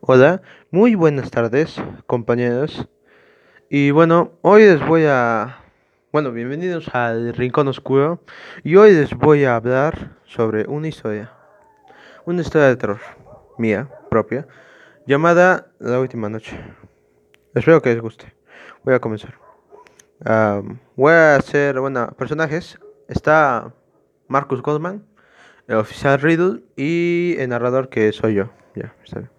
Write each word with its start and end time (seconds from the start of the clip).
Hola, 0.00 0.42
muy 0.70 0.94
buenas 0.94 1.30
tardes, 1.30 1.82
compañeros. 2.06 2.88
Y 3.68 3.90
bueno, 3.90 4.30
hoy 4.42 4.62
les 4.62 4.86
voy 4.86 5.04
a... 5.06 5.58
Bueno, 6.12 6.30
bienvenidos 6.30 6.88
al 6.94 7.34
Rincón 7.34 7.66
Oscuro. 7.66 8.22
Y 8.62 8.76
hoy 8.76 8.92
les 8.92 9.12
voy 9.14 9.44
a 9.44 9.56
hablar 9.56 10.16
sobre 10.24 10.66
una 10.68 10.86
historia. 10.86 11.32
Una 12.24 12.42
historia 12.42 12.68
de 12.68 12.76
terror, 12.76 13.00
mía, 13.58 13.88
propia, 14.08 14.46
llamada 15.04 15.66
La 15.80 15.98
Última 15.98 16.28
Noche. 16.28 16.58
Espero 17.54 17.82
que 17.82 17.92
les 17.92 18.00
guste. 18.00 18.32
Voy 18.84 18.94
a 18.94 19.00
comenzar. 19.00 19.34
Am, 20.24 20.78
voy 20.94 21.12
a 21.12 21.36
hacer, 21.36 21.80
bueno, 21.80 22.14
personajes. 22.16 22.78
Está 23.08 23.74
Marcus 24.28 24.62
Goldman, 24.62 25.04
el 25.66 25.76
oficial 25.76 26.20
Riddle 26.20 26.62
y 26.76 27.34
el 27.38 27.48
narrador 27.48 27.88
que 27.88 28.12
soy 28.12 28.34
yo. 28.34 28.50
Ya, 28.76 28.94
está 29.04 29.18
bien. 29.18 29.37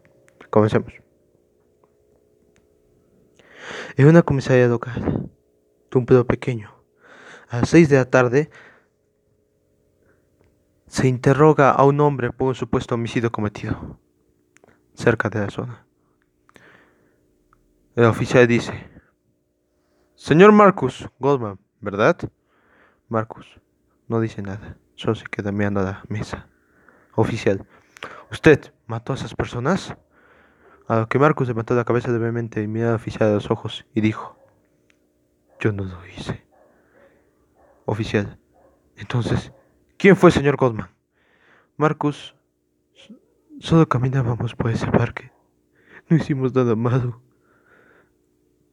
Comencemos. 0.49 0.93
En 3.95 4.07
una 4.07 4.21
comisaría 4.21 4.67
local, 4.67 5.29
de 5.91 5.97
un 5.97 6.05
pueblo 6.05 6.25
pequeño, 6.25 6.73
a 7.49 7.59
las 7.59 7.69
6 7.69 7.89
de 7.89 7.97
la 7.97 8.09
tarde, 8.09 8.49
se 10.87 11.07
interroga 11.07 11.71
a 11.71 11.83
un 11.83 11.99
hombre 12.01 12.31
por 12.31 12.47
un 12.49 12.55
supuesto 12.55 12.95
homicidio 12.95 13.31
cometido 13.31 13.99
cerca 14.93 15.29
de 15.29 15.39
la 15.39 15.49
zona. 15.49 15.85
El 17.95 18.05
oficial 18.05 18.47
dice, 18.47 18.89
Señor 20.15 20.51
Marcus 20.51 21.07
Goldman, 21.19 21.59
¿verdad? 21.79 22.17
Marcus 23.07 23.59
no 24.07 24.19
dice 24.19 24.41
nada, 24.41 24.77
solo 24.95 25.15
se 25.15 25.25
queda 25.25 25.51
mirando 25.51 25.81
a 25.81 25.83
la 25.83 26.03
mesa. 26.07 26.47
Oficial, 27.15 27.65
¿usted 28.31 28.73
mató 28.87 29.13
a 29.13 29.15
esas 29.15 29.35
personas? 29.35 29.95
A 30.89 30.97
lo 31.01 31.07
que 31.07 31.19
Marcus 31.19 31.47
levantó 31.47 31.75
la 31.75 31.85
cabeza 31.85 32.11
levemente 32.11 32.61
y 32.63 32.67
miró 32.67 32.89
al 32.89 32.95
oficial 32.95 33.29
a 33.29 33.33
los 33.33 33.49
ojos 33.51 33.85
y 33.93 34.01
dijo, 34.01 34.35
yo 35.59 35.71
no 35.71 35.83
lo 35.83 36.05
hice. 36.07 36.45
Oficial, 37.85 38.39
entonces, 38.97 39.51
¿quién 39.97 40.15
fue 40.15 40.29
el 40.29 40.33
señor 40.33 40.57
Goldman? 40.57 40.89
Marcus, 41.77 42.35
"S- 42.95 43.15
solo 43.59 43.87
caminábamos 43.87 44.55
por 44.55 44.71
ese 44.71 44.87
parque. 44.91 45.31
No 46.09 46.17
hicimos 46.17 46.53
nada 46.55 46.75
malo. 46.75 47.21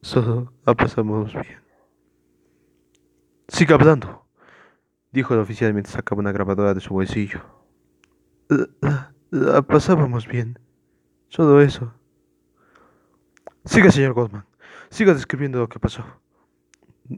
Solo 0.00 0.52
la 0.64 0.74
pasamos 0.74 1.34
bien. 1.34 1.60
Siga 3.48 3.74
hablando, 3.74 4.26
dijo 5.12 5.34
el 5.34 5.40
oficial 5.40 5.72
mientras 5.74 5.94
sacaba 5.94 6.20
una 6.20 6.32
grabadora 6.32 6.72
de 6.74 6.80
su 6.80 6.94
bolsillo. 6.94 7.42
La- 8.80 9.12
la 9.30 9.62
pasábamos 9.62 10.26
bien. 10.26 10.58
Solo 11.28 11.60
eso. 11.60 11.92
Siga, 13.66 13.90
señor 13.90 14.12
Goldman. 14.14 14.46
Siga 14.90 15.12
describiendo 15.12 15.58
lo 15.58 15.68
que 15.68 15.80
pasó. 15.80 16.04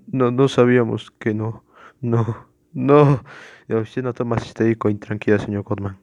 No, 0.06 0.30
no 0.30 0.48
sabíamos 0.48 1.10
que 1.18 1.34
no, 1.34 1.64
no, 2.00 2.48
no. 2.72 3.22
Oficial 3.68 4.06
notó 4.06 4.24
más 4.24 4.46
histérico 4.46 4.88
e 4.88 4.92
intranquilo, 4.92 5.38
señor 5.38 5.62
Goldman. 5.62 5.98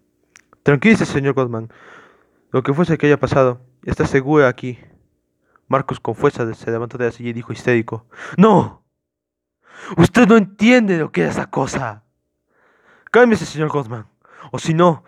Tranquilícese, 0.64 1.12
señor 1.12 1.34
Goldman. 1.34 1.70
Lo 2.52 2.62
que 2.64 2.74
fuese 2.74 2.98
que 2.98 3.08
haya 3.08 3.20
pasado, 3.20 3.60
está 3.84 4.06
seguro 4.06 4.48
aquí. 4.48 4.80
Marcus 5.68 6.00
con 6.00 6.14
fuerza 6.16 6.52
se 6.54 6.72
levantó 6.72 6.98
de 6.98 7.06
la 7.06 7.12
silla 7.12 7.32
y 7.32 7.34
dijo 7.34 7.52
histérico. 7.52 8.06
¡No! 8.38 8.86
Usted 9.98 10.28
no 10.28 10.38
entiende 10.38 10.98
lo 11.00 11.12
que 11.12 11.22
era 11.22 11.32
esa 11.32 11.50
cosa. 11.50 12.04
Cálmese, 13.12 13.46
señor 13.46 13.70
Goldman. 13.70 14.08
O 14.52 14.60
si 14.60 14.76
no, 14.76 15.04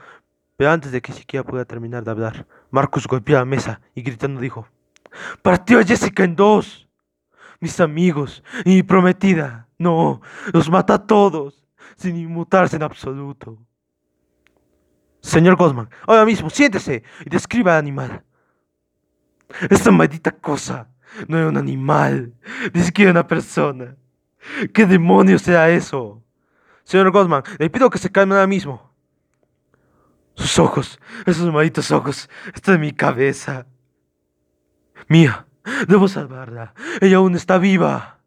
pero 0.55 0.71
antes 0.71 0.91
de 0.91 1.01
que 1.01 1.13
siquiera 1.13 1.45
pudiera 1.45 1.65
terminar 1.65 2.03
de 2.03 2.11
hablar, 2.11 2.47
Marcus 2.71 3.07
golpeó 3.07 3.37
la 3.37 3.45
mesa 3.45 3.81
y 3.93 4.01
gritando 4.01 4.41
dijo, 4.41 4.67
Partió 5.41 5.79
a 5.79 5.83
Jessica 5.83 6.23
en 6.23 6.35
dos. 6.35 6.87
Mis 7.59 7.79
amigos 7.79 8.43
y 8.65 8.75
mi 8.75 8.83
prometida. 8.83 9.67
No, 9.79 10.21
los 10.53 10.69
mata 10.69 10.95
a 10.95 11.05
todos, 11.05 11.63
sin 11.95 12.15
inmutarse 12.15 12.75
en 12.75 12.83
absoluto. 12.83 13.57
Señor 15.21 15.55
Goldman, 15.55 15.89
ahora 16.07 16.25
mismo 16.25 16.49
siéntese 16.49 17.03
y 17.25 17.29
describa 17.29 17.73
al 17.73 17.79
animal. 17.79 18.23
Esta 19.69 19.91
maldita 19.91 20.31
cosa 20.31 20.89
no 21.27 21.37
era 21.37 21.47
un 21.47 21.57
animal, 21.57 22.33
ni 22.73 22.81
siquiera 22.81 23.11
una 23.11 23.27
persona. 23.27 23.95
¿Qué 24.73 24.85
demonios 24.85 25.41
sea 25.41 25.69
eso? 25.69 26.23
Señor 26.83 27.11
Goldman, 27.11 27.43
le 27.57 27.69
pido 27.69 27.89
que 27.89 27.97
se 27.97 28.11
calme 28.11 28.35
ahora 28.35 28.47
mismo. 28.47 28.93
Sus 30.35 30.59
ojos, 30.59 30.99
esos 31.25 31.51
malditos 31.51 31.91
ojos, 31.91 32.29
están 32.53 32.75
en 32.75 32.81
mi 32.81 32.93
cabeza. 32.93 33.65
Mía, 35.07 35.47
debo 35.87 36.07
salvarla. 36.07 36.73
Ella 37.01 37.17
aún 37.17 37.35
está 37.35 37.57
viva. 37.57 38.19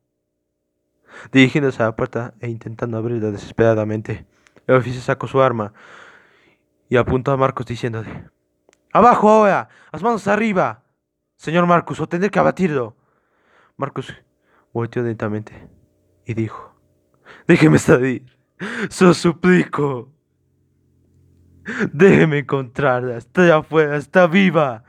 Dirigiéndose 1.32 1.82
a 1.82 1.86
la 1.86 1.97
puerta 1.97 2.34
e 2.41 2.48
intentando 2.48 2.97
abrirla 2.97 3.31
desesperadamente, 3.31 4.26
el 4.66 4.76
oficial 4.76 5.03
sacó 5.03 5.26
su 5.26 5.42
arma 5.42 5.72
y 6.88 6.97
apuntó 6.97 7.32
a 7.32 7.36
Marcos 7.36 7.66
diciéndole: 7.66 8.30
¡Abajo 8.92 9.28
ahora! 9.28 9.69
¡Las 9.92 10.03
manos 10.03 10.26
arriba! 10.28 10.84
Señor 11.36 11.66
Marcus, 11.66 12.00
o 12.00 12.09
tendré 12.09 12.30
que 12.30 12.38
abatirlo. 12.38 12.97
Marcus 13.76 14.14
volteó 14.72 15.03
lentamente 15.03 15.69
y 16.25 16.34
dijo: 16.34 16.75
Déjeme 17.47 17.78
salir. 17.78 18.25
Se 18.88 19.04
lo 19.04 19.14
suplico. 19.14 20.12
Déjeme 21.92 22.38
encontrarla. 22.38 23.16
Está 23.16 23.56
afuera, 23.56 23.97
está 23.97 24.26
viva. 24.26 24.84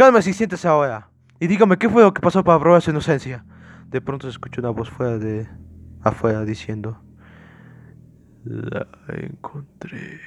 Cálmese 0.00 0.30
y 0.30 0.32
siéntese 0.32 0.66
ahora. 0.66 1.10
Y 1.40 1.46
dígame 1.46 1.76
qué 1.76 1.86
fue 1.86 2.02
lo 2.02 2.14
que 2.14 2.22
pasó 2.22 2.42
para 2.42 2.58
probar 2.58 2.80
su 2.80 2.90
inocencia. 2.90 3.44
De 3.84 4.00
pronto 4.00 4.26
se 4.26 4.30
escuchó 4.30 4.62
una 4.62 4.70
voz 4.70 4.88
fuera 4.88 5.18
de 5.18 5.46
afuera 6.00 6.42
diciendo: 6.46 7.02
La 8.44 8.86
encontré. 9.08 10.18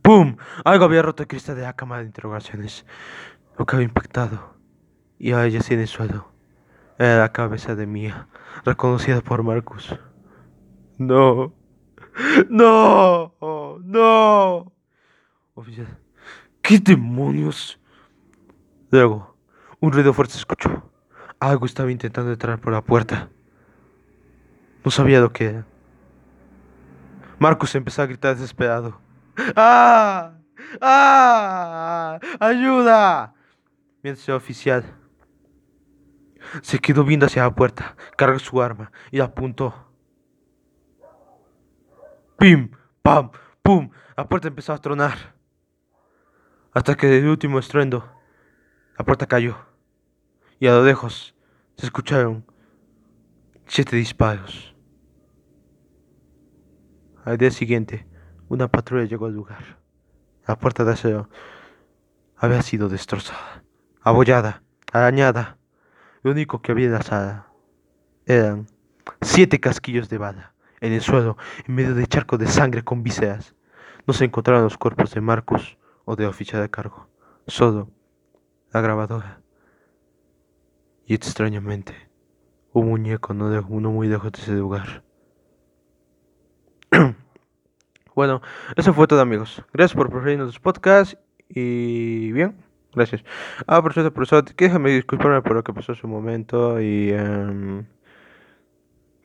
¡Pum! 0.00 0.38
Algo 0.64 0.86
había 0.86 1.02
roto 1.02 1.24
el 1.24 1.28
cristal 1.28 1.56
de 1.56 1.62
la 1.62 1.76
cámara 1.76 2.00
de 2.00 2.06
interrogaciones. 2.06 2.86
Lo 3.58 3.66
que 3.66 3.76
había 3.76 3.88
impactado. 3.88 4.54
Y 5.18 5.32
ahora 5.32 5.48
yacía 5.48 5.74
en 5.74 5.82
el 5.82 5.88
suelo. 5.88 6.32
Era 6.98 7.18
la 7.18 7.32
cabeza 7.32 7.74
de 7.74 7.86
Mía, 7.86 8.28
reconocida 8.64 9.20
por 9.20 9.42
Marcus. 9.42 9.94
No. 10.96 11.52
No. 12.48 13.34
No. 13.82 14.72
Oficial. 15.52 15.98
¿Qué 16.70 16.78
demonios? 16.78 17.80
Luego, 18.92 19.34
un 19.80 19.90
ruido 19.90 20.14
fuerte 20.14 20.34
se 20.34 20.38
escuchó. 20.38 20.88
Algo 21.40 21.66
estaba 21.66 21.90
intentando 21.90 22.30
entrar 22.30 22.60
por 22.60 22.72
la 22.72 22.80
puerta. 22.80 23.28
No 24.84 24.92
sabía 24.92 25.18
lo 25.18 25.32
que 25.32 25.46
era. 25.46 25.66
Marcus 27.40 27.74
empezó 27.74 28.02
a 28.02 28.06
gritar 28.06 28.36
desesperado. 28.36 29.00
¡Ah! 29.56 30.34
¡Ah! 30.80 32.20
¡Ayuda! 32.38 33.34
Mientras 34.04 34.28
el 34.28 34.36
oficial 34.36 34.84
se 36.62 36.78
quedó 36.78 37.02
viendo 37.02 37.26
hacia 37.26 37.42
la 37.42 37.52
puerta, 37.52 37.96
cargó 38.16 38.38
su 38.38 38.62
arma 38.62 38.92
y 39.10 39.18
apuntó. 39.18 39.74
¡Pim! 42.38 42.70
¡Pam! 43.02 43.32
¡Pum! 43.60 43.90
La 44.16 44.28
puerta 44.28 44.46
empezó 44.46 44.72
a 44.72 44.78
tronar. 44.78 45.39
Hasta 46.72 46.96
que 46.96 47.08
del 47.08 47.26
último 47.26 47.58
estruendo, 47.58 48.08
la 48.96 49.04
puerta 49.04 49.26
cayó. 49.26 49.56
Y 50.60 50.68
a 50.68 50.72
lo 50.72 50.84
lejos 50.84 51.34
se 51.76 51.86
escucharon 51.86 52.44
siete 53.66 53.96
disparos. 53.96 54.76
Al 57.24 57.38
día 57.38 57.50
siguiente, 57.50 58.06
una 58.48 58.68
patrulla 58.68 59.04
llegó 59.04 59.26
al 59.26 59.34
lugar. 59.34 59.78
La 60.46 60.58
puerta 60.58 60.84
de 60.84 60.92
acero 60.92 61.28
había 62.36 62.62
sido 62.62 62.88
destrozada, 62.88 63.64
abollada, 64.00 64.62
arañada. 64.92 65.58
Lo 66.22 66.30
único 66.30 66.62
que 66.62 66.70
había 66.70 66.86
en 66.86 66.92
la 66.92 67.02
sala 67.02 67.52
eran 68.26 68.68
siete 69.22 69.58
casquillos 69.58 70.08
de 70.08 70.18
bala 70.18 70.54
en 70.80 70.92
el 70.92 71.00
suelo, 71.00 71.36
en 71.66 71.74
medio 71.74 71.94
de 71.94 72.06
charcos 72.06 72.38
de 72.38 72.46
sangre 72.46 72.84
con 72.84 73.02
vísceras. 73.02 73.56
No 74.06 74.14
se 74.14 74.24
encontraron 74.24 74.62
los 74.62 74.78
cuerpos 74.78 75.12
de 75.12 75.20
Marcus 75.20 75.76
o 76.10 76.16
de 76.16 76.26
oficial 76.26 76.60
de 76.60 76.68
cargo, 76.68 77.06
solo 77.46 77.88
la 78.72 78.80
grabadora. 78.80 79.40
Y 81.06 81.14
extrañamente, 81.14 81.94
un 82.72 82.88
muñeco 82.88 83.32
no, 83.32 83.48
de, 83.48 83.62
no 83.62 83.92
muy 83.92 84.08
lejos 84.08 84.32
de 84.32 84.42
ese 84.42 84.52
lugar. 84.54 85.04
bueno, 88.16 88.42
eso 88.74 88.92
fue 88.92 89.06
todo 89.06 89.20
amigos. 89.20 89.62
Gracias 89.72 89.94
por 89.96 90.10
preferirnos 90.10 90.48
los 90.48 90.58
podcasts 90.58 91.16
y 91.48 92.32
bien, 92.32 92.56
gracias. 92.92 93.22
Ah, 93.68 93.80
por 93.80 93.92
cierto, 93.92 94.12
profesor, 94.12 94.44
déjame 94.44 94.90
disculparme 94.90 95.42
por 95.42 95.54
lo 95.54 95.62
que 95.62 95.72
pasó 95.72 95.92
en 95.92 95.98
su 95.98 96.08
momento 96.08 96.80
y... 96.80 97.10
em, 97.12 97.86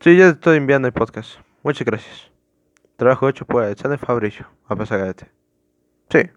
sí, 0.02 0.16
ya 0.16 0.28
estoy 0.28 0.58
enviando 0.58 0.88
el 0.88 0.94
podcast. 0.94 1.40
Muchas 1.64 1.84
gracias. 1.84 2.32
Trabajo 2.96 3.28
hecho 3.28 3.44
por 3.48 3.64
Alexander 3.64 3.98
Fabricio, 3.98 4.48
a 4.68 4.76
pasar 4.76 5.16
Sí. 6.12 6.30